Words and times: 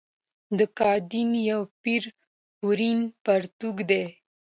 ګډین 0.79 1.29
یو 1.49 1.61
پېړ 1.81 2.03
وړین 2.67 2.99
پرتوګ 3.23 3.77
دی. 3.89 4.05